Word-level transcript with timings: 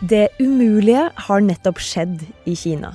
Det 0.00 0.28
umulige 0.40 1.06
har 1.16 1.40
nettopp 1.40 1.78
skjedd 1.80 2.20
i 2.44 2.52
Kina. 2.52 2.90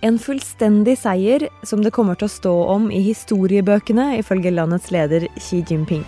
En 0.00 0.16
fullstendig 0.18 0.94
seier 1.02 1.44
som 1.62 1.82
det 1.84 1.92
kommer 1.92 2.16
til 2.16 2.24
å 2.24 2.32
stå 2.32 2.52
om 2.72 2.86
i 2.88 3.02
historiebøkene, 3.04 4.16
ifølge 4.16 4.54
landets 4.54 4.88
leder 4.90 5.26
Xi 5.36 5.60
Jinping. 5.68 6.06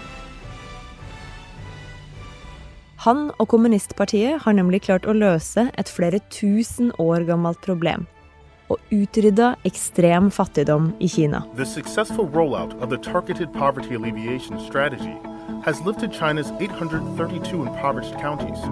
Han 3.04 3.26
og 3.36 3.50
kommunistpartiet 3.52 4.40
har 4.46 4.56
nemlig 4.56 4.86
klart 4.86 5.04
å 5.04 5.12
løse 5.12 5.66
et 5.76 5.92
flere 5.92 6.22
tusen 6.32 6.88
år 6.96 7.28
gammelt 7.28 7.60
problem. 7.60 8.08
Og 8.72 8.80
utrydda 8.96 9.58
ekstrem 9.68 10.32
fattigdom 10.32 10.94
i 11.04 11.12
Kina. 11.12 11.44
The 11.60 11.68
successful 11.68 12.32
rollout 12.32 12.72
of 12.80 12.88
the 12.88 12.96
targeted 12.96 13.52
poverty 13.52 13.94
alleviation 13.94 14.56
strategy 14.64 15.18
has 15.68 15.84
lifted 15.84 16.16
China's 16.16 16.50
832 16.58 17.66
impoverished 17.68 18.16
counties, 18.16 18.64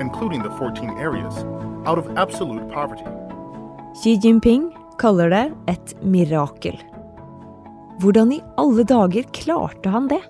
including 0.00 0.42
the 0.42 0.50
14 0.58 0.90
areas, 0.98 1.44
out 1.86 1.98
of 1.98 2.08
absolute 2.16 2.68
poverty. 2.72 3.04
Xi 3.94 4.16
Jinping 4.18 4.72
kaller 4.98 5.30
det 5.30 5.52
et 5.70 5.94
mirakel. 6.02 6.78
Hvordan 8.02 8.32
i 8.34 8.40
alle 8.58 8.84
dager 8.84 9.28
klarte 9.36 9.92
han 9.94 10.08
det? 10.10 10.22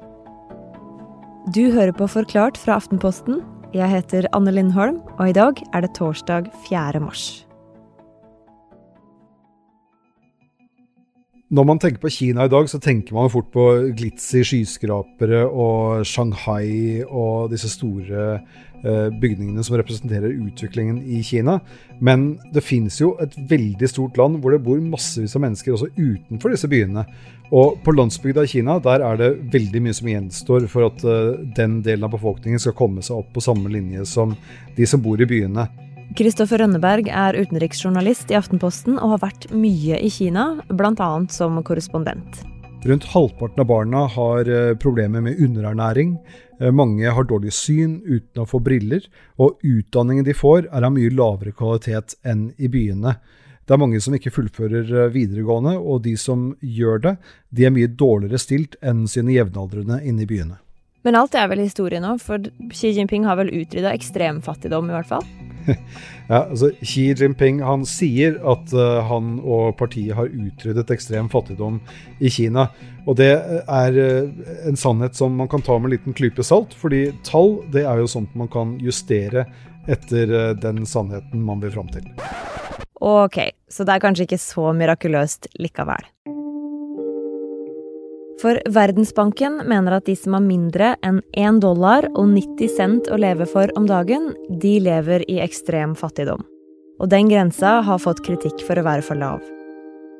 Du 1.54 1.70
hører 1.72 1.92
på 1.92 2.08
Forklart 2.08 2.60
fra 2.60 2.76
Aftenposten. 2.80 3.42
Jeg 3.74 3.88
heter 3.90 4.28
Anne 4.36 4.52
Lindholm, 4.52 5.00
og 5.18 5.28
i 5.28 5.36
dag 5.36 5.60
er 5.72 5.84
det 5.84 5.94
torsdag 5.96 6.52
4. 6.68 7.00
mars. 7.00 7.44
Når 11.54 11.66
man 11.68 11.78
tenker 11.78 12.02
på 12.02 12.10
Kina 12.10 12.48
i 12.48 12.50
dag, 12.50 12.66
så 12.66 12.80
tenker 12.82 13.14
man 13.14 13.30
fort 13.30 13.52
på 13.54 13.64
glitzy 13.94 14.40
skyskrapere 14.42 15.44
og 15.46 16.02
Shanghai 16.08 17.04
og 17.04 17.52
disse 17.52 17.68
store 17.70 18.24
eh, 18.82 19.12
bygningene 19.22 19.62
som 19.62 19.76
representerer 19.78 20.34
utviklingen 20.34 20.98
i 21.04 21.20
Kina. 21.22 21.60
Men 22.02 22.32
det 22.56 22.64
fins 22.66 22.98
jo 22.98 23.12
et 23.22 23.36
veldig 23.52 23.90
stort 23.92 24.18
land 24.18 24.40
hvor 24.40 24.56
det 24.56 24.64
bor 24.66 24.82
massevis 24.82 25.36
av 25.38 25.44
mennesker 25.44 25.76
også 25.76 25.92
utenfor 25.94 26.56
disse 26.56 26.70
byene. 26.72 27.06
Og 27.54 27.78
på 27.86 27.94
landsbygda 27.94 28.48
i 28.48 28.50
Kina 28.56 28.80
der 28.82 29.04
er 29.06 29.20
det 29.20 29.30
veldig 29.54 29.84
mye 29.84 29.94
som 29.94 30.10
gjenstår 30.10 30.66
for 30.72 30.88
at 30.88 31.06
eh, 31.06 31.38
den 31.54 31.78
delen 31.86 32.08
av 32.08 32.16
befolkningen 32.16 32.62
skal 32.66 32.74
komme 32.80 33.04
seg 33.04 33.20
opp 33.20 33.30
på 33.36 33.44
samme 33.44 33.70
linje 33.70 34.08
som 34.10 34.34
de 34.74 34.90
som 34.90 35.04
bor 35.04 35.22
i 35.22 35.30
byene. 35.36 35.68
Kristoffer 36.12 36.60
Rønneberg 36.60 37.08
er 37.08 37.36
utenriksjournalist 37.40 38.30
i 38.30 38.36
Aftenposten 38.38 38.98
og 39.00 39.16
har 39.16 39.22
vært 39.24 39.46
mye 39.56 39.96
i 39.98 40.10
Kina, 40.12 40.50
bl.a. 40.68 41.08
som 41.32 41.56
korrespondent. 41.66 42.44
Rundt 42.84 43.06
halvparten 43.14 43.62
av 43.62 43.68
barna 43.70 44.02
har 44.12 44.50
eh, 44.52 44.74
problemer 44.76 45.24
med 45.24 45.40
underernæring. 45.40 46.18
Eh, 46.60 46.68
mange 46.70 47.08
har 47.16 47.24
dårlig 47.24 47.54
syn 47.56 47.96
uten 48.04 48.42
å 48.42 48.46
få 48.46 48.60
briller, 48.60 49.06
og 49.40 49.56
utdanningen 49.64 50.26
de 50.26 50.36
får 50.36 50.68
er 50.68 50.84
av 50.84 50.92
mye 50.92 51.14
lavere 51.14 51.54
kvalitet 51.56 52.18
enn 52.28 52.50
i 52.60 52.68
byene. 52.68 53.16
Det 53.64 53.72
er 53.72 53.80
mange 53.80 54.02
som 54.04 54.14
ikke 54.14 54.34
fullfører 54.36 54.92
eh, 54.92 55.10
videregående, 55.14 55.78
og 55.80 56.04
de 56.04 56.12
som 56.20 56.50
gjør 56.60 57.00
det, 57.08 57.14
de 57.56 57.64
er 57.64 57.72
mye 57.72 57.88
dårligere 57.88 58.42
stilt 58.42 58.76
enn 58.84 59.06
sine 59.08 59.32
jevnaldrende 59.32 60.02
inne 60.04 60.26
i 60.26 60.28
byene. 60.28 60.60
Men 61.04 61.16
alt 61.16 61.34
er 61.36 61.48
vel 61.48 61.64
historie 61.64 62.04
nå, 62.04 62.18
for 62.20 62.44
Xi 62.72 62.92
Jinping 62.96 63.24
har 63.28 63.40
vel 63.40 63.52
utrydda 63.52 63.96
ekstremfattigdom, 63.96 64.92
i 64.92 64.98
hvert 64.98 65.08
fall? 65.08 65.26
ja, 66.30 66.40
altså 66.44 66.70
Xi 66.80 67.06
Jinping 67.18 67.60
han 67.64 67.84
sier 67.88 68.38
at 68.52 68.72
uh, 68.76 69.02
han 69.08 69.36
og 69.40 69.76
partiet 69.80 70.16
har 70.18 70.32
utryddet 70.32 70.92
ekstrem 70.94 71.30
fattigdom 71.32 71.80
i 72.20 72.32
Kina. 72.32 72.68
Og 73.04 73.18
det 73.20 73.32
er 73.34 73.98
uh, 73.98 74.48
en 74.68 74.80
sannhet 74.80 75.18
som 75.18 75.36
man 75.40 75.50
kan 75.52 75.64
ta 75.64 75.78
med 75.78 75.90
en 75.90 75.96
liten 75.98 76.16
klype 76.16 76.46
salt, 76.46 76.76
fordi 76.78 77.06
tall 77.26 77.58
det 77.74 77.86
er 77.88 78.02
jo 78.02 78.10
sånt 78.10 78.34
man 78.38 78.50
kan 78.52 78.78
justere 78.82 79.46
etter 79.90 80.32
uh, 80.32 80.50
den 80.56 80.84
sannheten 80.88 81.44
man 81.44 81.62
vil 81.64 81.74
fram 81.74 81.92
til. 81.92 82.08
Ok, 83.04 83.40
så 83.68 83.84
det 83.84 83.96
er 83.96 84.04
kanskje 84.04 84.28
ikke 84.28 84.40
så 84.40 84.70
mirakuløst 84.76 85.50
likevel. 85.60 86.13
For 88.44 88.58
Verdensbanken 88.68 89.62
mener 89.64 89.94
at 89.96 90.04
de 90.04 90.12
som 90.20 90.34
har 90.36 90.42
mindre 90.44 90.90
enn 91.06 91.22
1 91.32 91.62
dollar 91.64 92.04
og 92.10 92.26
90 92.34 92.74
cent 92.74 93.06
å 93.08 93.16
leve 93.16 93.46
for 93.48 93.70
om 93.72 93.86
dagen, 93.88 94.34
de 94.60 94.74
lever 94.84 95.24
i 95.32 95.38
ekstrem 95.40 95.94
fattigdom. 95.96 96.42
Og 97.00 97.08
den 97.08 97.30
grensa 97.32 97.78
har 97.86 98.02
fått 98.04 98.20
kritikk 98.26 98.60
for 98.66 98.76
å 98.76 98.84
være 98.84 99.06
for 99.06 99.16
lav. 99.16 99.40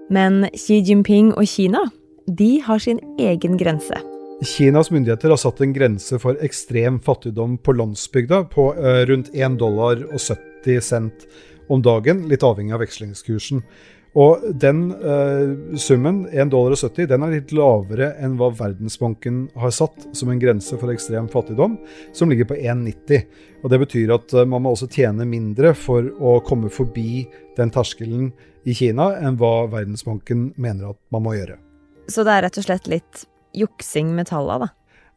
Men 0.08 0.46
Xi 0.56 0.80
Jinping 0.80 1.34
og 1.34 1.44
Kina, 1.52 1.84
de 2.24 2.62
har 2.64 2.80
sin 2.80 3.02
egen 3.20 3.60
grense. 3.60 4.00
Kinas 4.40 4.88
myndigheter 4.88 5.28
har 5.28 5.42
satt 5.44 5.60
en 5.60 5.76
grense 5.76 6.16
for 6.22 6.40
ekstrem 6.40 7.02
fattigdom 7.04 7.58
på 7.60 7.76
landsbygda 7.76 8.46
på 8.56 8.70
uh, 8.78 9.02
rundt 9.04 9.34
1 9.36 9.60
dollar 9.60 10.00
og 10.08 10.16
70 10.16 10.80
cent 10.80 11.28
om 11.68 11.84
dagen, 11.84 12.24
litt 12.32 12.44
avhengig 12.44 12.72
av 12.72 12.80
vekslingskursen. 12.86 13.60
Og 14.14 14.44
den 14.62 14.92
uh, 14.94 15.75
summen, 15.80 16.22
1,70 16.30 16.50
dollar, 16.52 17.06
den 17.10 17.25
er 17.26 17.32
litt 17.32 17.54
lavere 17.54 18.12
enn 18.22 18.36
hva 18.38 18.52
Verdensbanken 18.54 19.48
har 19.58 19.75
satt 19.75 20.06
som 20.14 20.30
en 20.30 20.38
grense 20.38 20.78
for 20.78 20.92
ekstrem 20.92 21.26
fattigdom, 21.32 21.75
som 22.14 22.30
ligger 22.30 22.47
på 22.52 22.58
1,90. 22.60 23.25
Og 23.64 23.72
Det 23.72 23.80
betyr 23.82 24.14
at 24.14 24.36
uh, 24.38 24.44
man 24.47 24.62
må 24.62 24.75
også 24.76 24.86
tjene 24.92 25.26
mindre 25.26 25.75
for 25.75 26.06
å 26.22 26.36
komme 26.47 26.70
forbi 26.70 27.25
den 27.58 27.75
terskelen 27.75 28.30
i 28.64 28.76
Kina 28.78 29.10
enn 29.19 29.34
hva 29.41 29.66
Verdensbanken 29.72 30.52
mener 30.54 30.94
at 30.94 31.00
man 31.14 31.26
må 31.26 31.34
gjøre. 31.34 31.58
Så 32.06 32.22
det 32.22 32.36
er 32.36 32.46
rett 32.46 32.60
og 32.60 32.69
slett 32.69 32.86
litt 32.92 33.26
juksing 33.56 34.14
med 34.14 34.31
tallene, 34.31 34.69
da? 34.69 34.75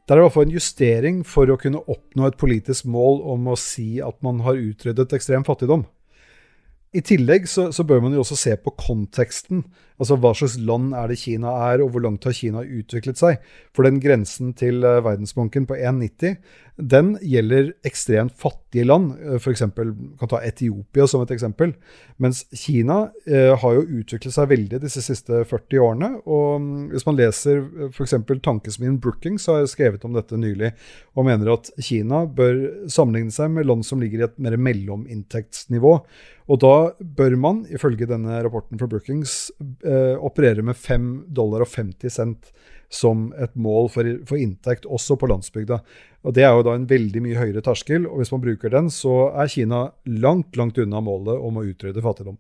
Det 0.08 0.16
er 0.16 0.22
i 0.22 0.24
hvert 0.24 0.34
fall 0.38 0.46
en 0.48 0.56
justering 0.56 1.18
for 1.28 1.52
å 1.52 1.58
kunne 1.60 1.82
oppnå 1.84 2.30
et 2.30 2.38
politisk 2.40 2.86
mål 2.88 3.20
om 3.34 3.50
å 3.52 3.58
si 3.60 3.98
at 4.00 4.16
man 4.24 4.40
har 4.46 4.56
utryddet 4.56 5.14
ekstrem 5.18 5.44
fattigdom. 5.44 5.84
I 6.96 7.02
tillegg 7.04 7.50
så, 7.52 7.68
så, 7.76 7.84
bør 7.84 8.00
man 8.06 8.14
jo 8.16 8.22
også 8.24 8.38
se 8.40 8.54
på 8.64 8.72
konteksten. 8.80 9.66
Altså 10.00 10.16
hva 10.22 10.32
slags 10.38 10.56
land 10.62 10.94
er 10.96 11.12
det 11.12 11.20
Kina 11.20 11.52
er, 11.68 11.84
og 11.84 11.92
hvor 11.92 12.04
langt 12.06 12.24
har 12.24 12.36
Kina 12.38 12.64
utviklet 12.64 13.20
seg? 13.20 13.42
For 13.76 13.84
den 13.84 14.00
grensen 14.00 14.54
til 14.58 14.86
uh, 14.86 15.02
Verdensbanken 15.04 15.68
på 15.68 15.76
1,90, 15.76 16.38
den 16.78 17.16
gjelder 17.26 17.72
ekstremt 17.88 18.36
fattige 18.38 18.86
land. 18.86 19.16
eksempel 19.48 19.90
F.eks. 19.90 20.20
kan 20.20 20.30
ta 20.30 20.42
Etiopia 20.46 21.08
som 21.10 21.24
et 21.24 21.32
eksempel. 21.34 21.74
Mens 22.22 22.44
Kina 22.54 23.10
eh, 23.26 23.56
har 23.58 23.74
jo 23.74 24.02
utviklet 24.02 24.36
seg 24.36 24.52
veldig 24.52 24.82
disse 24.84 25.02
siste 25.02 25.42
40 25.50 25.82
årene. 25.82 26.12
Og 26.30 26.62
um, 26.62 26.70
hvis 26.92 27.08
man 27.08 27.18
leser 27.18 27.64
uh, 27.66 27.90
f.eks. 27.90 28.14
tankesmien 28.46 29.00
Brookings 29.02 29.50
har 29.50 29.66
skrevet 29.72 30.06
om 30.06 30.14
dette 30.14 30.38
nylig, 30.38 30.72
og 31.18 31.26
mener 31.26 31.56
at 31.56 31.74
Kina 31.82 32.26
bør 32.30 32.62
sammenligne 32.94 33.34
seg 33.34 33.56
med 33.56 33.66
land 33.66 33.86
som 33.88 34.02
ligger 34.04 34.22
i 34.22 34.28
et 34.30 34.38
mer 34.38 34.60
mellominntektsnivå. 34.70 35.98
Og 36.48 36.62
da 36.62 36.76
bør 37.02 37.36
man, 37.42 37.66
ifølge 37.74 38.08
denne 38.08 38.38
rapporten 38.46 38.78
fra 38.80 38.88
Brookings, 38.92 39.50
eh, 39.84 40.14
operere 40.16 40.62
med 40.64 40.78
5 40.78 41.26
dollar 41.34 41.66
og 41.66 41.74
50 41.74 42.14
cent 42.22 42.54
som 42.90 43.32
et 43.38 43.54
mål 43.60 43.90
for, 43.92 44.10
for, 44.28 44.40
inntekt, 44.40 44.86
også 44.86 45.18
på 45.20 45.30
landsbygda. 45.32 45.80
Og 46.28 46.36
Det 46.36 46.44
er 46.44 46.56
jo 46.56 46.66
da 46.68 46.76
en 46.76 46.88
veldig 46.90 47.24
mye 47.24 47.40
høyere 47.40 47.64
terskel, 47.64 48.08
og 48.08 48.22
hvis 48.22 48.32
man 48.34 48.44
bruker 48.44 48.74
den, 48.74 48.92
så 48.94 49.30
er 49.36 49.52
Kina 49.52 49.88
langt, 50.06 50.56
langt 50.60 50.80
unna 50.80 51.02
målet 51.04 51.40
om 51.40 51.60
å 51.60 51.66
utrydde 51.68 52.04
fattigdom. 52.04 52.38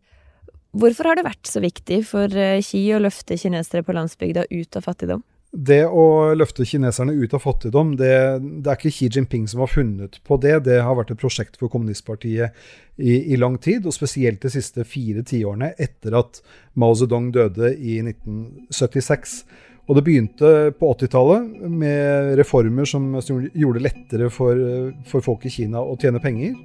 Hvorfor 0.77 1.09
har 1.09 1.17
det 1.17 1.25
vært 1.25 1.47
så 1.47 1.61
viktig 1.63 2.03
for 2.05 2.31
Xi 2.31 2.83
eh, 2.89 2.97
å 2.97 3.01
løfte 3.01 3.37
kinesere 3.39 3.85
på 3.87 3.95
landsbygda 3.95 4.47
ut 4.51 4.77
av 4.77 4.85
fattigdom? 4.85 5.23
Det 5.57 5.85
å 5.87 6.35
løfte 6.35 6.65
kineserne 6.67 7.13
ut 7.15 7.31
av 7.33 7.39
fattigdom, 7.41 7.93
det, 7.97 8.11
det, 8.43 8.67
er 8.67 8.75
ikke 8.75 8.91
Xi 8.91 9.07
Jinping 9.15 9.45
som 9.47 9.63
har 9.63 9.71
funnet 9.71 10.19
på 10.27 10.37
det. 10.43 10.57
Det 10.67 10.81
har 10.83 10.97
vært 10.99 11.13
et 11.15 11.21
prosjekt 11.21 11.55
for 11.57 11.71
kommunistpartiet 11.71 12.51
i, 12.99 13.15
i 13.31 13.39
lang 13.39 13.55
tid, 13.63 13.87
og 13.87 13.95
spesielt 13.95 14.43
de 14.43 14.51
siste 14.51 14.83
fire 14.85 15.23
tiårene 15.25 15.71
etter 15.79 16.19
at 16.19 16.41
Mao 16.75 16.97
Zedong 16.99 17.31
døde 17.33 17.71
i 17.79 18.01
1976. 18.03 19.39
Og 19.87 19.95
det 19.95 20.03
begynte 20.03 20.49
på 20.75 20.89
80-tallet 20.97 21.67
med 21.71 22.33
reformer 22.39 22.87
som, 22.89 23.13
gjorde 23.23 23.79
det 23.79 23.85
lettere 23.85 24.29
for, 24.33 24.59
for 25.07 25.23
folk 25.23 25.47
i 25.47 25.51
Kina 25.53 25.79
å 25.79 25.95
tjene 25.99 26.19
penger. 26.23 26.57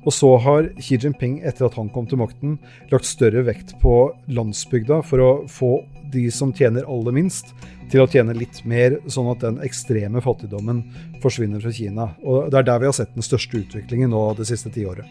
Og 0.00 0.14
så 0.16 0.30
har 0.40 0.70
Xi 0.80 0.96
Jinping, 0.96 1.42
etter 1.44 1.66
at 1.66 1.76
han 1.76 1.90
kom 1.92 2.06
til 2.08 2.22
makten, 2.22 2.56
lagt 2.88 3.04
større 3.04 3.44
vekt 3.44 3.74
på 3.82 3.96
landsbygda 4.32 5.02
for 5.04 5.24
å 5.24 5.30
få 5.52 5.74
de 6.10 6.24
som 6.32 6.54
tjener 6.56 6.88
aller 6.88 7.14
minst, 7.14 7.52
til 7.92 8.04
å 8.04 8.08
tjene 8.08 8.32
litt 8.38 8.62
mer, 8.64 8.96
sånn 9.10 9.28
at 9.32 9.44
den 9.44 9.60
ekstreme 9.66 10.22
fattigdommen 10.24 10.80
forsvinner 11.20 11.60
fra 11.60 11.74
Kina. 11.74 12.08
Og 12.24 12.48
Det 12.50 12.62
er 12.62 12.68
der 12.70 12.80
vi 12.80 12.88
har 12.88 12.96
sett 12.96 13.12
den 13.12 13.26
største 13.26 13.60
utviklingen 13.60 14.14
nå 14.14 14.24
det 14.38 14.48
siste 14.48 14.72
tiåret. 14.72 15.04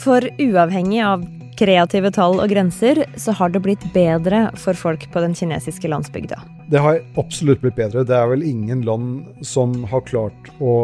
For 0.00 0.24
uavhengig 0.42 1.04
av 1.06 1.22
kreative 1.58 2.10
tall 2.14 2.40
og 2.42 2.50
grenser, 2.50 3.04
så 3.20 3.34
har 3.38 3.52
det 3.54 3.62
blitt 3.64 3.84
bedre 3.94 4.48
for 4.60 4.76
folk 4.78 5.06
på 5.12 5.22
den 5.24 5.36
kinesiske 5.36 5.90
landsbygda. 5.90 6.40
Det 6.70 6.82
har 6.82 7.00
absolutt 7.20 7.62
blitt 7.62 7.78
bedre. 7.78 8.04
Det 8.08 8.16
er 8.16 8.28
vel 8.30 8.44
ingen 8.46 8.84
land 8.86 9.44
som 9.46 9.82
har 9.90 10.04
klart 10.08 10.48
å, 10.58 10.74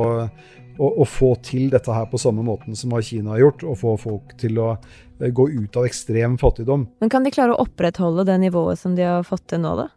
å, 0.79 0.91
å 0.91 1.07
få 1.09 1.35
til 1.47 1.71
dette 1.73 1.95
her 1.95 2.09
på 2.11 2.21
samme 2.21 2.45
måten 2.47 2.77
som 2.79 2.95
Kina 3.03 3.35
har 3.35 3.45
gjort. 3.47 3.65
Å 3.65 3.79
få 3.79 3.97
folk 4.01 4.37
til 4.41 4.61
å 4.61 4.75
eh, 4.75 5.31
gå 5.31 5.49
ut 5.51 5.81
av 5.81 5.89
ekstrem 5.89 6.37
fattigdom. 6.41 6.87
Men 7.01 7.13
kan 7.13 7.27
de 7.27 7.33
klare 7.35 7.57
å 7.57 7.65
opprettholde 7.65 8.29
det 8.29 8.39
nivået 8.45 8.81
som 8.81 8.99
de 8.99 9.09
har 9.09 9.27
fått 9.27 9.49
til 9.55 9.65
nå, 9.65 9.75
da? 9.81 9.89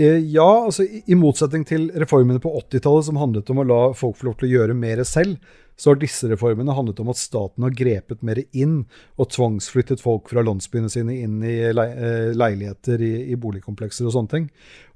Eh, 0.00 0.18
ja, 0.32 0.64
altså 0.64 0.86
i 0.86 1.16
motsetning 1.18 1.66
til 1.68 1.90
reformene 2.00 2.40
på 2.40 2.52
80-tallet 2.62 3.08
som 3.10 3.18
handlet 3.20 3.50
om 3.52 3.60
å 3.60 3.66
la 3.68 3.82
folk 3.96 4.16
få 4.18 4.30
lov 4.30 4.38
til 4.40 4.48
å 4.48 4.52
gjøre 4.54 4.76
mer 4.76 5.02
selv, 5.08 5.36
så 5.82 5.90
har 5.90 5.98
disse 5.98 6.28
reformene 6.30 6.76
handlet 6.76 7.00
om 7.02 7.10
at 7.10 7.18
staten 7.18 7.66
har 7.66 7.74
grepet 7.74 8.22
mer 8.22 8.38
inn 8.54 8.84
og 9.18 9.32
tvangsflyttet 9.34 10.02
folk 10.02 10.30
fra 10.30 10.44
landsbyene 10.46 10.90
sine 10.92 11.16
inn 11.24 11.40
i 11.42 11.56
eh, 11.66 12.30
leiligheter 12.38 13.02
i, 13.02 13.12
i 13.34 13.38
boligkomplekser 13.40 14.06
og 14.06 14.14
sånne 14.14 14.30
ting. 14.30 14.48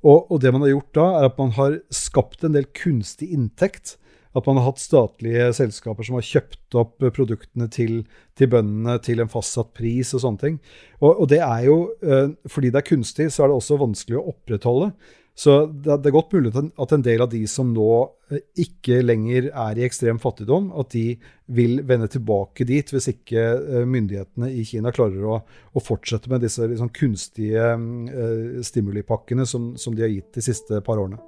Og, 0.05 0.31
og, 0.31 0.39
det 0.45 0.55
man 0.55 0.63
har 0.63 0.77
gjort 0.77 0.93
da, 0.95 1.07
er 1.19 1.31
at 1.33 1.41
man 1.43 1.51
har 1.59 1.81
skapt 1.91 2.47
en 2.47 2.55
del 2.55 2.69
kunstig 2.79 3.33
inntekt 3.35 3.97
at 4.37 4.45
man 4.45 4.59
har 4.61 4.69
hatt 4.69 4.83
statlige 4.83 5.49
selskaper 5.57 6.05
som 6.07 6.19
har 6.19 6.27
kjøpt 6.29 6.77
opp 6.77 7.01
produktene 7.17 7.71
til, 7.73 8.03
til 8.37 8.51
bøndene 8.53 8.99
til 9.03 9.23
en 9.25 9.31
fastsatt 9.33 9.71
pris 9.75 10.13
og 10.13 10.23
sånne 10.23 10.43
ting. 10.43 10.59
Og, 11.01 11.23
og 11.25 11.31
det 11.33 11.41
er 11.41 11.63
jo, 11.67 11.79
eh, 12.05 12.35
fordi 12.53 12.71
det 12.71 12.83
er 12.83 12.91
kunstig, 12.91 13.31
så 13.33 13.43
er 13.43 13.51
det 13.51 13.57
også 13.57 13.81
vanskelig 13.81 14.21
å 14.21 14.27
opprettholde. 14.35 14.91
Så 15.37 15.67
det, 15.69 15.99
er 16.01 16.15
godt 16.15 16.33
mulig 16.33 16.55
at 16.57 16.93
en 16.97 17.03
del 17.05 17.21
av 17.21 17.29
de 17.29 17.43
som 17.51 17.69
nå 17.77 17.91
eh, 18.33 18.41
ikke 18.65 19.03
lenger 19.05 19.51
er 19.51 19.77
i 19.77 19.85
ekstrem 19.85 20.17
fattigdom, 20.23 20.71
at 20.81 20.95
de 20.95 21.19
vil 21.53 21.83
vende 21.85 22.09
tilbake 22.09 22.65
dit 22.65 22.89
hvis 22.93 23.11
ikke 23.13 23.43
eh, 23.45 23.85
myndighetene 23.85 24.49
i 24.49 24.65
Kina 24.65 24.95
klarer 24.97 25.27
å, 25.29 25.41
å 25.77 25.83
fortsette 25.85 26.33
med 26.33 26.41
disse 26.47 26.65
liksom 26.65 26.89
kunstige 26.97 27.67
uh, 27.77 28.63
stimulipakkene 28.65 29.45
som, 29.47 29.75
som 29.77 29.93
de 29.93 30.07
har 30.07 30.15
gitt 30.15 30.39
de 30.39 30.45
siste 30.47 30.81
par 30.87 31.03
årene. 31.03 31.21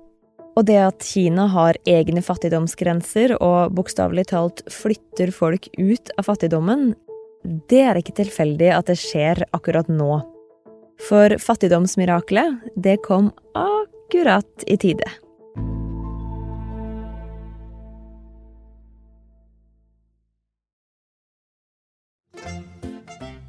Og 0.56 0.64
det 0.66 0.78
at 0.80 1.04
Kina 1.04 1.44
har 1.52 1.76
egne 1.86 2.22
fattigdomsgrenser 2.24 3.36
og 3.36 3.76
bokstavelig 3.76 4.24
talt 4.32 4.64
flytter 4.72 5.34
folk 5.36 5.68
ut 5.76 6.14
av 6.16 6.30
fattigdommen, 6.30 6.94
det 7.68 7.84
er 7.84 8.00
ikke 8.00 8.16
tilfeldig 8.16 8.72
at 8.72 8.88
det 8.88 8.96
skjer 8.98 9.44
akkurat 9.52 9.92
nå. 9.92 10.16
For 11.04 11.36
fattigdomsmiraklet, 11.44 12.72
det 12.74 12.96
kom 13.04 13.30
akkurat 13.52 13.94
i 14.66 14.76
tide. 14.76 15.08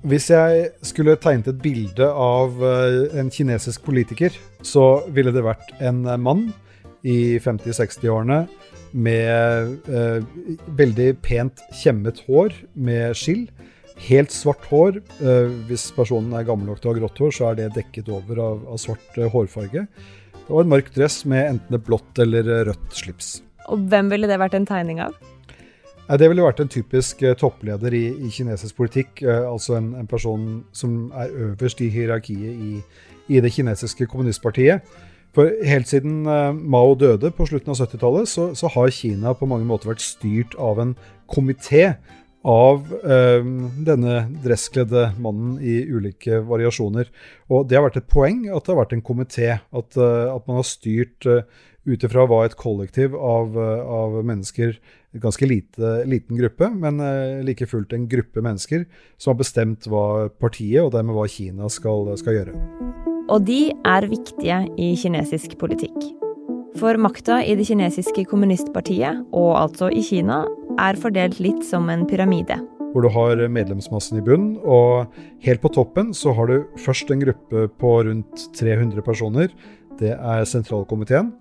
Hvis 0.09 0.29
jeg 0.31 0.69
skulle 0.81 1.17
tegnet 1.21 1.47
et 1.51 1.59
bilde 1.61 2.07
av 2.07 2.56
eh, 2.65 3.19
en 3.19 3.29
kinesisk 3.29 3.83
politiker, 3.85 4.33
så 4.65 5.03
ville 5.13 5.33
det 5.35 5.44
vært 5.45 5.69
en 5.83 6.01
mann 6.17 6.47
i 7.05 7.38
50-60-årene 7.44 8.47
med 8.91 9.89
eh, 9.89 10.23
veldig 10.79 11.09
pent 11.21 11.62
kjemmet 11.81 12.23
hår 12.27 12.55
med 12.73 13.17
skill. 13.17 13.45
Helt 14.07 14.31
svart 14.33 14.63
hår. 14.71 15.01
Eh, 15.19 15.51
hvis 15.69 15.89
personen 15.95 16.33
er 16.33 16.47
gammel 16.47 16.71
nok 16.71 16.81
til 16.81 16.91
å 16.91 16.95
ha 16.95 17.01
grått 17.01 17.19
hår, 17.21 17.35
så 17.35 17.50
er 17.50 17.59
det 17.59 17.73
dekket 17.75 18.09
over 18.13 18.41
av, 18.44 18.63
av 18.73 18.81
svart 18.81 19.19
eh, 19.19 19.29
hårfarge. 19.29 19.85
Og 20.50 20.63
en 20.63 20.72
mørk 20.72 20.90
dress 20.96 21.22
med 21.30 21.46
enten 21.46 21.78
et 21.78 21.86
blått 21.86 22.22
eller 22.22 22.48
rødt 22.72 22.96
slips. 22.98 23.40
Og 23.69 23.86
hvem 23.90 24.10
ville 24.10 24.30
det 24.30 24.40
vært 24.42 24.57
en 24.57 24.66
tegning 24.66 25.01
av? 25.04 25.13
Det 26.18 26.25
ville 26.25 26.42
vært 26.42 26.63
en 26.63 26.72
typisk 26.72 27.22
uh, 27.22 27.36
toppleder 27.38 27.94
i, 27.94 28.07
i, 28.25 28.31
kinesisk 28.34 28.80
politikk. 28.80 29.22
Uh, 29.22 29.51
altså 29.51 29.75
en, 29.78 29.92
en, 30.00 30.07
person 30.10 30.63
som 30.74 31.12
er 31.13 31.30
øverst 31.51 31.84
i 31.86 31.92
hierarkiet 31.94 32.50
i, 32.50 32.80
i 33.30 33.44
det 33.46 33.51
kinesiske 33.54 34.10
kommunistpartiet. 34.10 34.81
For 35.38 35.51
helt 35.69 35.86
siden 35.86 36.24
Mao 36.25 36.96
døde 36.98 37.30
på 37.30 37.46
slutten 37.46 37.69
av 37.69 37.78
70-tallet, 37.78 38.25
så, 38.31 38.48
så, 38.57 38.66
har 38.74 38.90
Kina 38.90 39.36
på 39.38 39.46
mange 39.46 39.68
måter 39.69 39.92
vært 39.92 40.01
styrt 40.01 40.56
av 40.57 40.81
en 40.81 40.96
komité 41.30 41.92
av 42.47 42.86
eh, 43.03 43.44
denne 43.83 44.19
dresskledde 44.44 45.09
mannen 45.19 45.57
i 45.59 45.81
ulike 45.91 46.39
variasjoner. 46.47 47.09
Og 47.51 47.68
det 47.68 47.77
har 47.77 47.88
vært 47.88 48.00
et 48.00 48.12
poeng 48.12 48.45
at 48.47 48.63
det 48.63 48.74
har 48.74 48.80
vært 48.80 48.95
en 48.95 49.03
komité. 49.03 49.50
At, 49.59 49.97
uh, 50.00 50.31
at, 50.31 50.45
man 50.47 50.62
har 50.62 50.68
styrt 50.68 51.27
uh, 51.27 51.44
ut 51.89 52.06
ifra 52.06 52.25
hva 52.30 52.45
et 52.45 52.56
kollektiv 52.59 53.15
av, 53.15 53.57
av 53.59 54.19
mennesker 54.24 54.77
ganske 55.19 55.47
lite, 55.50 55.91
liten 56.06 56.38
gruppe, 56.38 56.68
men 56.69 57.01
like 57.47 57.65
fullt 57.65 57.95
en 57.97 58.06
gruppe 58.12 58.44
mennesker 58.45 58.83
som 59.18 59.33
har 59.33 59.39
bestemt 59.39 59.88
hva 59.89 60.27
partiet, 60.38 60.83
og 60.83 60.94
dermed 60.94 61.18
hva 61.18 61.25
Kina 61.31 61.71
skal, 61.74 62.12
skal 62.19 62.38
gjøre. 62.38 62.53
Og 63.30 63.41
de 63.47 63.71
er 63.74 64.09
viktige 64.12 64.62
i 64.77 64.91
kinesisk 65.01 65.57
politikk. 65.57 65.97
For 66.77 67.00
makta 67.01 67.39
i 67.41 67.56
det 67.57 67.65
kinesiske 67.71 68.27
kommunistpartiet, 68.30 69.25
og 69.33 69.56
altså 69.57 69.89
i 69.89 70.06
Kina, 70.06 70.44
er 70.79 70.99
fordelt 70.99 71.39
litt 71.43 71.63
som 71.67 71.89
en 71.91 72.05
pyramide. 72.09 72.59
Hvor 72.93 73.05
du 73.05 73.11
har 73.13 73.41
medlemsmassen 73.53 74.17
i 74.17 74.23
bunn, 74.25 74.55
og 74.65 75.11
helt 75.45 75.61
på 75.61 75.71
toppen 75.75 76.13
så 76.17 76.33
har 76.37 76.49
du 76.49 76.63
først 76.81 77.11
en 77.13 77.21
gruppe 77.21 77.67
på 77.81 77.91
rundt 78.07 78.47
300 78.57 79.05
personer. 79.05 79.53
Det 79.99 80.15
er 80.15 80.47
sentralkomiteen. 80.49 81.33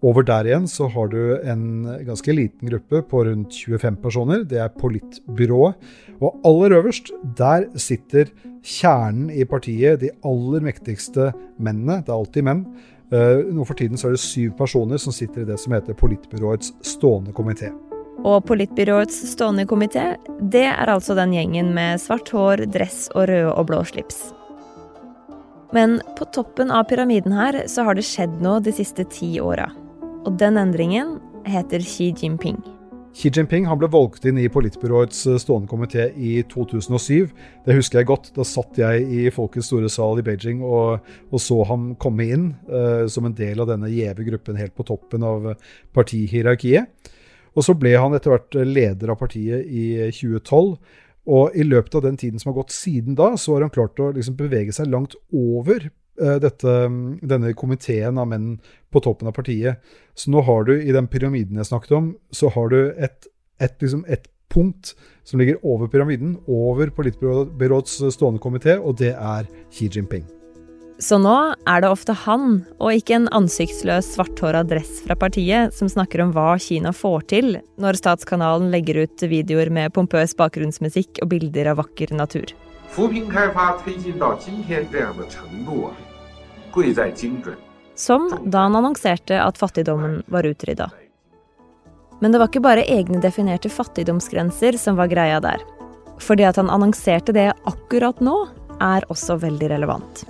Over 0.00 0.24
der 0.24 0.48
igjen 0.48 0.66
så 0.70 0.86
har 0.88 1.10
du 1.12 1.18
en 1.44 1.84
ganske 2.06 2.32
liten 2.32 2.70
gruppe 2.72 3.02
på 3.04 3.24
rundt 3.28 3.52
25 3.52 3.98
personer. 4.00 4.46
Det 4.48 4.58
er 4.58 4.72
politbyrået. 4.72 5.76
Og 6.20 6.40
aller 6.44 6.78
øverst, 6.78 7.12
der 7.36 7.68
sitter 7.76 8.32
kjernen 8.64 9.28
i 9.30 9.44
partiet, 9.44 10.00
de 10.00 10.10
aller 10.24 10.64
mektigste 10.64 11.30
mennene. 11.60 12.00
Det 12.00 12.08
er 12.08 12.16
alltid 12.16 12.48
menn. 12.48 12.64
Uh, 13.10 13.42
nå 13.50 13.66
for 13.66 13.74
tiden 13.74 13.98
så 13.98 14.08
er 14.08 14.16
det 14.16 14.22
syv 14.22 14.54
personer 14.56 15.00
som 15.02 15.12
sitter 15.12 15.42
i 15.42 15.48
det 15.48 15.58
som 15.60 15.74
heter 15.74 15.98
politbyråets 15.98 16.76
stående 16.94 17.34
komité. 17.36 17.72
Og 18.20 18.42
politbyråets 18.44 19.16
stående 19.32 19.64
komité, 19.64 20.12
det 20.52 20.66
er 20.68 20.90
altså 20.92 21.14
den 21.16 21.32
gjengen 21.32 21.70
med 21.76 22.02
svart 22.02 22.28
hår, 22.34 22.66
dress 22.68 23.06
og 23.14 23.30
røde 23.30 23.54
og 23.54 23.70
blå 23.70 23.80
slips. 23.88 24.18
Men 25.72 26.00
på 26.18 26.26
toppen 26.34 26.72
av 26.74 26.88
pyramiden 26.90 27.32
her 27.32 27.62
så 27.70 27.86
har 27.86 27.96
det 27.96 28.04
skjedd 28.04 28.40
noe 28.44 28.60
de 28.60 28.74
siste 28.76 29.06
ti 29.08 29.38
åra. 29.40 29.70
Og 30.26 30.36
den 30.36 30.58
endringen 30.60 31.16
heter 31.48 31.80
Xi 31.80 32.10
Jinping. 32.12 32.58
Xi 33.16 33.30
Jinping 33.34 33.64
ble 33.80 33.88
valgt 33.90 34.26
inn 34.28 34.38
i 34.38 34.50
politbyråets 34.52 35.22
eh, 35.30 35.38
stående 35.40 35.70
komité 35.70 36.10
i 36.14 36.42
2007. 36.50 37.30
Det 37.64 37.78
husker 37.78 38.02
jeg 38.02 38.10
godt. 38.10 38.28
Da 38.36 38.44
satt 38.46 38.78
jeg 38.78 39.06
i 39.08 39.30
Folkets 39.34 39.70
store 39.72 39.88
sal 39.90 40.20
i 40.20 40.26
Beijing 40.26 40.60
og, 40.66 41.08
og 41.32 41.42
så 41.42 41.62
ham 41.66 41.94
komme 42.02 42.28
inn 42.28 42.44
uh, 42.68 43.08
som 43.10 43.26
en 43.26 43.34
del 43.38 43.64
av 43.64 43.72
denne 43.72 43.90
gjeve 43.90 44.28
gruppen 44.28 44.60
helt 44.60 44.76
på 44.76 44.86
toppen 44.92 45.26
av 45.26 45.54
partihierarkiet. 45.96 47.16
Og 47.56 47.66
så 47.66 47.74
ble 47.78 47.94
han 47.98 48.14
etter 48.16 48.34
hvert 48.34 48.58
leder 48.66 49.12
av 49.12 49.20
partiet 49.20 49.66
i 49.66 49.86
2012. 50.14 50.74
Og 51.30 51.56
i 51.56 51.64
løpet 51.66 51.96
av 51.98 52.04
den 52.06 52.18
tiden 52.20 52.40
som 52.40 52.52
har 52.52 52.60
gått 52.62 52.74
siden 52.74 53.16
da, 53.18 53.34
så 53.38 53.56
har 53.56 53.66
han 53.66 53.74
klart 53.74 54.00
å 54.00 54.10
liksom 54.16 54.38
bevege 54.38 54.74
seg 54.74 54.90
langt 54.90 55.16
over 55.36 55.90
uh, 55.90 56.38
dette, 56.42 56.76
denne 57.20 57.52
komiteen 57.58 58.18
av 58.20 58.30
menn 58.30 58.54
på 58.90 59.04
toppen 59.04 59.30
av 59.30 59.36
partiet. 59.36 59.84
Så 60.14 60.32
nå 60.32 60.42
har 60.48 60.66
du, 60.66 60.74
i 60.80 60.96
den 60.96 61.10
pyramiden 61.12 61.60
jeg 61.60 61.70
snakket 61.70 61.96
om, 61.98 62.12
så 62.34 62.52
har 62.56 62.72
du 62.72 62.80
et, 62.96 63.30
et, 63.60 63.76
liksom 63.82 64.04
et 64.08 64.26
punkt 64.50 64.94
som 65.28 65.38
ligger 65.38 65.60
over 65.62 65.92
pyramiden, 65.92 66.34
over 66.50 66.90
politbyråets 66.90 68.00
stående 68.16 68.42
komité, 68.42 68.80
og 68.80 68.98
det 68.98 69.14
er 69.14 69.46
Xi 69.70 69.92
Jinping. 69.92 70.39
Så 71.00 71.16
nå 71.16 71.34
er 71.64 71.80
det 71.80 71.88
ofte 71.88 72.12
han, 72.26 72.58
og 72.76 72.92
ikke 72.92 73.14
en 73.16 73.28
ansiktsløs 73.32 74.10
svarthåra 74.18 74.60
dress 74.68 74.98
fra 75.00 75.14
partiet, 75.16 75.72
som 75.72 75.88
snakker 75.88 76.20
om 76.20 76.32
hva 76.34 76.58
Kina 76.60 76.92
får 76.92 77.22
til 77.32 77.54
når 77.80 77.96
statskanalen 77.96 78.68
legger 78.68 79.06
ut 79.06 79.22
videoer 79.30 79.70
med 79.72 79.94
pompøs 79.96 80.34
bakgrunnsmusikk 80.36 81.22
og 81.24 81.30
bilder 81.32 81.70
av 81.72 81.78
vakker 81.80 82.12
natur. 82.12 82.52
Som 87.96 88.26
da 88.44 88.66
han 88.66 88.76
annonserte 88.76 89.38
at 89.40 89.60
fattigdommen 89.60 90.18
var 90.28 90.48
utrydda. 90.50 90.90
Men 92.20 92.34
det 92.34 92.42
var 92.42 92.50
ikke 92.52 92.64
bare 92.66 92.84
egne 92.84 93.22
definerte 93.24 93.72
fattigdomsgrenser 93.72 94.76
som 94.76 95.00
var 95.00 95.08
greia 95.08 95.40
der. 95.40 95.64
For 96.20 96.36
det 96.36 96.50
at 96.50 96.60
han 96.60 96.68
annonserte 96.68 97.32
det 97.32 97.48
akkurat 97.64 98.20
nå, 98.20 98.36
er 98.80 99.04
også 99.12 99.38
veldig 99.40 99.72
relevant. 99.72 100.26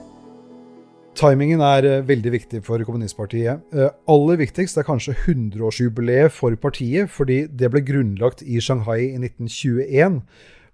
Timingen 1.21 1.61
er 1.61 1.85
eh, 1.85 2.05
veldig 2.09 2.31
viktig 2.33 2.63
for 2.65 2.81
kommunistpartiet. 2.87 3.61
Eh, 3.77 3.91
aller 4.09 4.39
viktigst 4.41 4.79
er 4.81 4.87
kanskje 4.89 5.13
100-årsjubileet 5.27 6.33
for 6.33 6.55
partiet, 6.57 7.11
fordi 7.13 7.43
det 7.45 7.69
ble 7.75 7.83
grunnlagt 7.85 8.41
i 8.41 8.57
Shanghai 8.65 9.03
i 9.11 9.19
1921. 9.19 10.23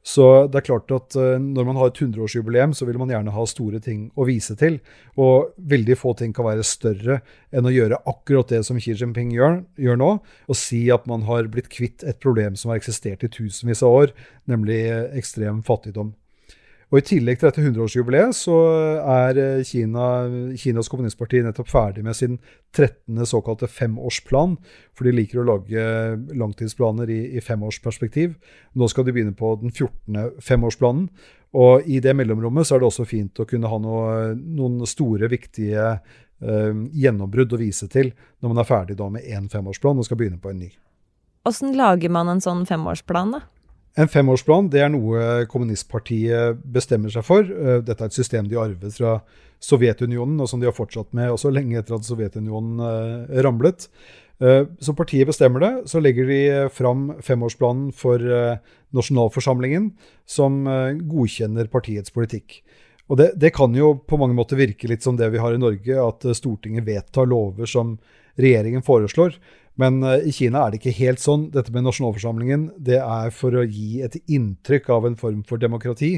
Så 0.06 0.26
det 0.46 0.60
er 0.60 0.66
klart 0.68 0.92
at 0.94 1.16
uh, 1.18 1.32
når 1.42 1.64
man 1.66 1.78
har 1.80 1.90
et 1.90 1.98
100-årsjubileum, 1.98 2.76
så 2.78 2.86
vil 2.86 3.00
man 3.00 3.10
gjerne 3.10 3.32
ha 3.34 3.46
store 3.50 3.80
ting 3.82 4.04
å 4.14 4.22
vise 4.28 4.54
til. 4.60 4.76
Og 5.18 5.48
veldig 5.58 5.96
få 5.98 6.12
ting 6.20 6.30
kan 6.36 6.46
være 6.46 6.62
større 6.62 7.16
enn 7.50 7.66
å 7.66 7.72
gjøre 7.74 7.98
akkurat 8.06 8.54
det 8.54 8.60
som 8.68 8.78
Xi 8.78 8.94
Jinping 8.94 9.32
gjør, 9.34 9.64
gjør 9.82 9.98
nå. 9.98 10.12
og 10.22 10.60
si 10.60 10.84
at 10.94 11.10
man 11.10 11.26
har 11.26 11.50
blitt 11.50 11.72
kvitt 11.74 12.06
et 12.06 12.22
problem 12.22 12.54
som 12.54 12.70
har 12.70 12.78
eksistert 12.78 13.26
i 13.26 13.32
tusenvis 13.34 13.82
av 13.82 13.98
år, 14.04 14.14
nemlig 14.46 14.78
ekstrem 15.18 15.58
fattigdom. 15.66 16.14
Og 16.92 17.00
I 17.00 17.02
tillegg 17.02 17.40
til 17.40 17.48
dette 17.48 17.62
100-årsjubileet 17.64 18.36
så 18.38 18.56
er 19.10 19.38
eh, 19.42 19.62
Kina, 19.66 20.04
Kinas 20.54 20.90
kommunistparti 20.90 21.40
nettopp 21.42 21.70
ferdig 21.72 22.04
med 22.06 22.14
sin 22.14 22.36
13. 22.76 23.24
såkalte 23.26 23.66
femårsplan. 23.66 24.54
For 24.94 25.08
de 25.08 25.14
liker 25.16 25.42
å 25.42 25.46
lage 25.48 25.86
langtidsplaner 26.38 27.10
i, 27.10 27.18
i 27.34 27.42
femårsperspektiv. 27.42 28.36
Nå 28.78 28.90
skal 28.92 29.08
de 29.08 29.16
begynne 29.16 29.34
på 29.34 29.56
den 29.64 29.74
14. 29.74 30.38
femårsplanen. 30.46 31.08
Og 31.58 31.90
i 31.90 31.98
det 32.04 32.14
mellomrommet 32.14 32.68
så 32.68 32.76
er 32.76 32.84
det 32.84 32.90
også 32.92 33.08
fint 33.08 33.42
å 33.42 33.48
kunne 33.50 33.70
ha 33.72 33.80
noe, 33.82 34.36
noen 34.36 34.86
store, 34.86 35.30
viktige 35.32 35.96
gjennombrudd 36.36 37.54
å 37.56 37.58
vise 37.62 37.86
til 37.88 38.10
når 38.44 38.50
man 38.50 38.58
er 38.60 38.66
ferdig 38.68 38.96
da 38.98 39.06
med 39.08 39.24
én 39.24 39.46
femårsplan 39.48 39.96
og 39.96 40.04
skal 40.04 40.18
begynne 40.20 40.36
på 40.42 40.50
en 40.52 40.58
ny. 40.66 40.68
Åssen 41.48 41.72
lager 41.78 42.12
man 42.12 42.28
en 42.28 42.42
sånn 42.44 42.66
femårsplan, 42.68 43.32
da? 43.32 43.40
En 43.96 44.10
femårsplan 44.12 44.66
det 44.68 44.82
er 44.84 44.90
noe 44.92 45.46
kommunistpartiet 45.48 46.58
bestemmer 46.68 47.12
seg 47.12 47.24
for. 47.24 47.48
Dette 47.48 47.96
er 47.96 48.10
et 48.10 48.16
system 48.16 48.50
de 48.50 48.58
arvet 48.60 48.92
fra 48.98 49.14
Sovjetunionen, 49.64 50.36
og 50.44 50.50
som 50.50 50.60
de 50.60 50.68
har 50.68 50.76
fortsatt 50.76 51.14
med 51.16 51.32
også 51.32 51.48
lenge 51.48 51.78
etter 51.80 51.96
at 51.96 52.04
Sovjetunionen 52.04 52.82
ramlet. 53.46 53.88
Eh, 54.38 54.66
så 54.78 54.92
partiet 54.92 55.28
bestemmer 55.28 55.62
det. 55.62 55.72
Så 55.90 56.00
legger 56.04 56.28
de 56.28 56.40
eh, 56.48 56.68
fram 56.72 57.08
femårsplanen 57.24 57.88
for 57.96 58.20
eh, 58.20 58.58
nasjonalforsamlingen, 58.96 59.90
som 60.28 60.64
godkjenner 61.08 61.68
partiets 61.72 62.12
politikk. 62.14 62.60
Og 63.10 63.20
det, 63.20 63.30
det, 63.38 63.52
kan 63.54 63.74
jo 63.76 63.94
på 64.02 64.18
mange 64.18 64.34
måter 64.34 64.58
virke 64.58 64.88
litt 64.90 65.04
som 65.04 65.18
det 65.18 65.28
vi 65.34 65.40
har 65.42 65.54
i 65.54 65.60
Norge, 65.60 65.98
at 66.00 66.26
Stortinget 66.36 66.86
vedtar 66.86 67.28
lover 67.28 67.68
som 67.70 67.96
regjeringen 68.40 68.84
foreslår. 68.86 69.36
Men 69.76 70.00
i 70.00 70.32
Kina 70.32 70.62
er 70.64 70.72
det 70.72 70.78
ikke 70.80 70.94
helt 70.96 71.20
sånn. 71.20 71.50
Dette 71.52 71.72
med 71.74 71.84
nasjonalforsamlingen 71.84 72.70
det 72.80 72.96
er 72.96 73.32
for 73.34 73.52
å 73.60 73.64
gi 73.64 74.00
et 74.06 74.16
inntrykk 74.24 74.88
av 74.94 75.08
en 75.08 75.18
form 75.20 75.42
for 75.44 75.60
demokrati. 75.60 76.14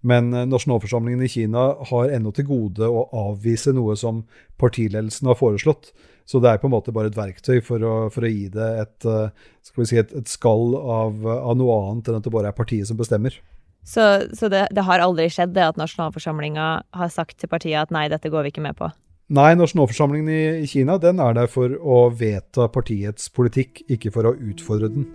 Men 0.00 0.30
nasjonalforsamlingen 0.32 1.26
i 1.26 1.28
Kina 1.28 1.66
har 1.90 2.14
ennå 2.16 2.32
til 2.32 2.48
gode 2.48 2.88
å 2.88 3.04
avvise 3.28 3.74
noe 3.76 3.98
som 4.00 4.24
partiledelsen 4.62 5.28
har 5.28 5.36
foreslått. 5.36 5.92
Så 6.24 6.40
det 6.40 6.52
er 6.52 6.60
på 6.62 6.68
en 6.68 6.74
måte 6.74 6.94
bare 6.94 7.10
et 7.10 7.18
verktøy 7.18 7.60
for 7.64 7.82
å, 7.82 7.94
for 8.12 8.24
å 8.24 8.30
gi 8.30 8.46
det 8.52 8.68
et, 8.84 9.06
eh, 9.08 9.82
si 9.82 9.98
et, 9.98 10.12
et 10.16 10.30
skall 10.30 10.76
av, 10.78 11.18
av, 11.26 11.56
noe 11.58 11.78
annet 11.88 12.08
enn 12.08 12.20
at 12.20 12.26
det 12.26 12.34
bare 12.34 12.52
er 12.52 12.56
partiet 12.56 12.88
som 12.88 12.98
bestemmer. 12.98 13.36
Så, 13.82 14.04
så 14.38 14.48
det, 14.52 14.68
det, 14.70 14.84
har 14.86 15.02
aldri 15.02 15.26
skjedd 15.32 15.56
det 15.56 15.64
at 15.66 15.80
nasjonalforsamlinga 15.80 16.66
har 16.94 17.10
sagt 17.10 17.40
til 17.42 17.50
partiet 17.50 17.80
at 17.82 17.94
nei, 17.94 18.06
dette 18.12 18.30
går 18.30 18.46
vi 18.46 18.54
ikke 18.54 18.62
med 18.64 18.78
på? 18.78 18.92
Nei, 19.32 19.54
nasjonalforsamlingen 19.56 20.28
i, 20.28 20.40
i 20.60 20.66
Kina 20.68 20.98
den 21.00 21.20
er 21.24 21.32
der 21.32 21.46
for 21.48 21.72
å 21.80 22.02
vedta 22.12 22.66
partiets 22.68 23.30
politikk, 23.32 23.80
ikke 23.88 24.10
for 24.12 24.28
å 24.28 24.34
utfordre 24.36 24.90
den. 24.92 25.06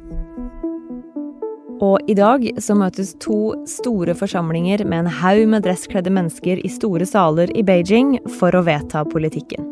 Og 1.86 2.10
i 2.10 2.16
dag 2.18 2.48
så 2.58 2.74
møtes 2.74 3.14
to 3.22 3.54
store 3.70 4.16
forsamlinger 4.18 4.82
med 4.90 5.04
en 5.04 5.14
haug 5.20 5.44
med 5.52 5.68
dresskledde 5.68 6.10
mennesker 6.10 6.58
i 6.58 6.72
store 6.74 7.06
saler 7.06 7.54
i 7.54 7.62
Beijing 7.62 8.16
for 8.40 8.58
å 8.58 8.64
vedta 8.66 9.06
politikken. 9.06 9.70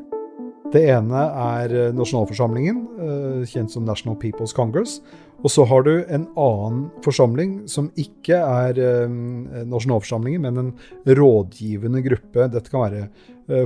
Det 0.76 0.84
ene 0.94 1.26
er 1.42 1.74
eh, 1.74 1.92
nasjonalforsamlingen, 1.98 2.86
eh, 3.02 3.44
kjent 3.50 3.74
som 3.74 3.86
National 3.88 4.18
People's 4.22 4.54
Congress. 4.54 5.00
Og 5.44 5.52
så 5.52 5.66
har 5.70 5.86
du 5.86 5.94
en 6.04 6.28
annen 6.40 6.86
forsamling 7.06 7.58
som 7.72 7.92
ikke 8.00 8.40
er 8.40 8.82
eh, 8.82 9.16
nasjonalforsamlingen, 9.68 10.48
men 10.48 10.62
en 10.62 11.16
rådgivende 11.20 12.04
gruppe. 12.06 12.50
Dette 12.54 12.72
kan 12.72 12.86
være 12.88 13.08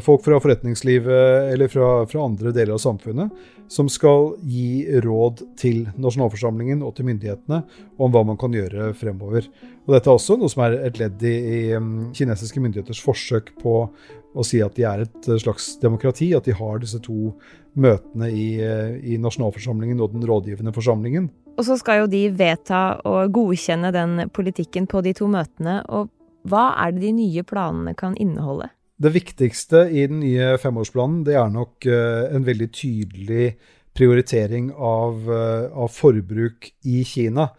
folk 0.03 0.25
fra 0.25 0.35
forretningslivet 0.43 1.53
eller 1.53 1.69
fra, 1.71 2.05
fra, 2.05 2.23
andre 2.25 2.51
deler 2.51 2.75
av 2.75 2.81
samfunnet, 2.83 3.31
som 3.71 3.87
skal 3.87 4.33
gi 4.43 4.83
råd 5.05 5.43
til 5.59 5.85
nasjonalforsamlingen 5.95 6.81
og 6.83 6.97
til 6.97 7.07
myndighetene 7.07 7.61
om 7.95 8.11
hva 8.11 8.25
man 8.27 8.39
kan 8.41 8.51
gjøre 8.51 8.89
fremover. 8.99 9.47
Og 9.87 9.95
Dette 9.95 10.11
er 10.11 10.17
også 10.17 10.35
noe 10.35 10.51
som 10.51 10.65
er 10.65 10.75
et 10.89 10.99
ledd 10.99 11.23
i, 11.23 11.35
i 11.37 11.61
kinesiske 12.17 12.59
myndigheters 12.59 12.99
forsøk 13.05 13.53
på 13.61 13.75
å 14.37 14.45
si 14.45 14.59
at 14.61 14.75
de 14.77 14.85
er 14.85 15.05
et 15.05 15.29
eh, 15.29 15.39
slags 15.41 15.71
demokrati, 15.81 16.31
at 16.37 16.45
de 16.45 16.55
har 16.57 16.81
disse 16.81 16.99
to 17.05 17.33
møtene 17.79 18.29
i, 18.29 18.49
eh, 18.61 18.97
i 19.13 19.17
nasjonalforsamlingen 19.21 20.01
og 20.03 20.13
den 20.13 20.27
rådgivende 20.29 20.73
forsamlingen. 20.75 21.29
Og 21.59 21.65
så 21.67 21.75
skal 21.75 22.05
jo 22.05 22.11
de 22.11 22.23
vedta 22.39 23.01
og 23.07 23.33
godkjenne 23.35 23.91
den 23.91 24.29
politikken 24.31 24.87
på 24.87 25.01
de 25.03 25.11
to 25.17 25.27
møtene. 25.27 25.81
Og 25.91 26.07
hva 26.47 26.69
er 26.85 26.93
det 26.95 27.03
de 27.03 27.15
nye 27.17 27.43
planene 27.43 27.91
kan 27.99 28.15
inneholde? 28.15 28.69
Det 28.99 29.11
viktigste 29.11 29.85
i 29.91 30.05
den 30.07 30.21
nye 30.23 30.53
femårsplanen 30.59 31.25
det 31.27 31.35
er 31.39 31.51
nok 31.51 31.87
eh, 31.87 32.31
en 32.35 32.47
veldig 32.47 32.69
tydelig 32.75 33.49
prioritering 33.95 34.71
av, 34.71 35.27
av 35.27 35.91
forbruk 35.91 36.69
i 36.87 37.01
Kina. 37.07 37.49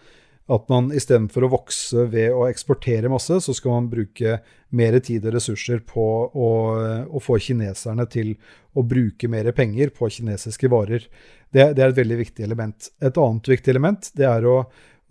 At 0.50 0.66
man 0.72 0.88
istedenfor 0.96 1.44
å 1.46 1.52
vokse 1.52 2.06
ved 2.10 2.32
å 2.32 2.46
eksportere 2.48 3.10
masse, 3.12 3.36
så 3.44 3.54
skal 3.54 3.76
man 3.76 3.90
bruke 3.92 4.38
mer 4.76 4.98
tid 5.02 5.26
og 5.26 5.34
ressurser 5.34 5.82
på 5.86 6.04
å, 6.30 6.50
å 7.10 7.22
få 7.22 7.38
kineserne 7.42 8.06
til 8.10 8.34
å 8.78 8.84
bruke 8.86 9.28
mer 9.30 9.50
penger 9.56 9.90
på 9.94 10.10
kinesiske 10.14 10.70
varer. 10.70 11.06
Det, 11.50 11.72
det, 11.74 11.82
er 11.82 11.90
et 11.90 11.98
veldig 11.98 12.20
viktig 12.22 12.46
element. 12.46 12.90
Et 13.02 13.20
annet 13.24 13.52
viktig 13.54 13.74
element 13.74 14.12
det 14.18 14.28
er 14.28 14.46
å 14.46 14.62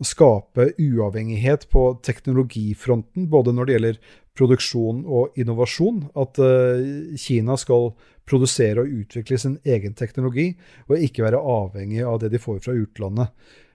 skape 0.06 0.70
uavhengighet 0.80 1.68
på 1.74 1.90
teknologifronten, 2.08 3.28
både 3.32 3.54
når 3.56 3.68
det 3.68 3.76
gjelder 3.76 4.02
produksjon 4.40 5.02
og 5.04 5.40
innovasjon. 5.40 6.06
At 6.20 6.40
uh, 6.40 7.16
Kina 7.20 7.58
skal 7.60 7.92
produsere 8.30 8.86
og 8.86 8.94
utvikle 9.02 9.40
sin 9.42 9.58
egen 9.68 9.96
teknologi, 9.98 10.54
og 10.88 11.02
ikke 11.04 11.26
være 11.26 11.42
avhengig 11.42 12.06
av 12.06 12.22
det 12.22 12.32
de 12.36 12.42
får 12.42 12.62
fra 12.64 12.78
utlandet. 12.78 13.34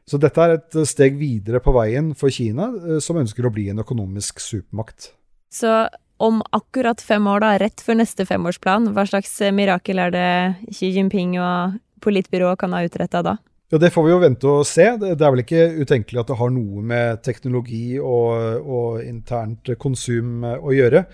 Så 0.08 0.20
dette 0.20 0.40
er 0.40 0.58
et 0.58 0.78
steg 0.86 1.16
videre 1.16 1.60
på 1.64 1.72
veien 1.74 2.12
for 2.16 2.32
Kina, 2.32 2.68
eh, 2.76 3.00
som 3.00 3.18
ønsker 3.18 3.46
å 3.48 3.52
bli 3.52 3.70
en 3.72 3.80
økonomisk 3.80 4.42
supermakt. 4.42 5.14
Så 5.54 5.88
om 6.16 6.42
akkurat 6.50 7.00
fem 7.00 7.26
år, 7.26 7.42
da, 7.44 7.54
rett 7.62 7.82
før 7.84 8.00
neste 8.00 8.26
femårsplan, 8.26 8.90
hva 8.94 9.04
slags 9.06 9.36
eh, 9.42 9.54
mirakel 9.54 10.00
er 10.02 10.14
det 10.14 10.30
Xi 10.74 10.90
Jinping 10.96 11.36
og 11.42 11.76
politbyrået 12.02 12.58
kan 12.60 12.74
ha 12.74 12.82
utretta 12.86 13.22
da? 13.24 13.36
Ja, 13.72 13.78
Det 13.78 13.92
får 13.94 14.04
vi 14.06 14.12
jo 14.12 14.18
vente 14.22 14.50
og 14.50 14.66
se. 14.68 14.86
Det 15.00 15.14
er 15.14 15.30
vel 15.30 15.44
ikke 15.44 15.62
utenkelig 15.82 16.20
at 16.20 16.30
det 16.30 16.38
har 16.38 16.52
noe 16.54 16.82
med 16.84 17.22
teknologi 17.26 17.96
og, 17.98 18.66
og 18.66 19.00
internt 19.06 19.72
konsum 19.80 20.44
å 20.44 20.74
gjøre. 20.74 21.06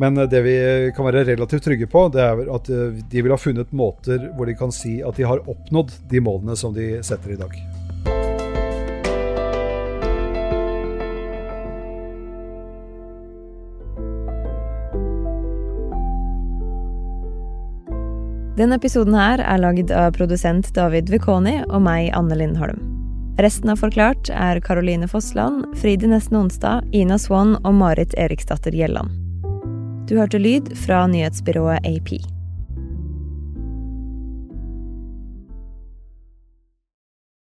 Men 0.00 0.16
det 0.16 0.40
vi 0.44 0.56
kan 0.96 1.06
være 1.06 1.26
relativt 1.28 1.68
trygge 1.68 1.88
på, 1.92 2.08
det 2.12 2.24
er 2.24 2.42
at 2.52 2.68
de 3.12 3.22
vil 3.22 3.32
ha 3.32 3.40
funnet 3.40 3.76
måter 3.76 4.30
hvor 4.36 4.48
de 4.48 4.56
kan 4.58 4.72
si 4.74 4.98
at 5.04 5.20
de 5.20 5.28
har 5.28 5.44
oppnådd 5.44 5.94
de 6.10 6.24
målene 6.24 6.56
som 6.58 6.74
de 6.76 6.94
setter 7.04 7.36
i 7.36 7.40
dag. 7.40 7.81
Denne 18.52 18.76
episoden 18.76 19.14
her 19.16 19.40
er 19.40 19.60
lagd 19.62 19.88
av 19.96 20.10
produsent 20.12 20.66
David 20.76 21.08
Vekoni 21.08 21.62
og 21.70 21.80
meg, 21.86 22.10
Anne 22.12 22.36
Lindholm. 22.36 22.82
Resten 23.40 23.72
av 23.72 23.80
Forklart 23.80 24.28
er 24.28 24.60
Caroline 24.60 25.08
Fossland, 25.08 25.64
Fridi 25.80 26.10
Nesten 26.10 26.36
Onsdag, 26.36 26.84
Ina 26.92 27.16
Swann 27.16 27.54
og 27.62 27.72
Marit 27.80 28.12
Eriksdatter 28.20 28.76
Gjelland. 28.76 29.08
Du 30.04 30.18
hørte 30.18 30.36
lyd 30.42 30.68
fra 30.84 31.06
nyhetsbyrået 31.08 31.80
AP. 31.88 32.18